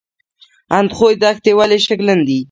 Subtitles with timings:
[0.77, 2.39] اندخوی دښتې ولې شګلن دي؟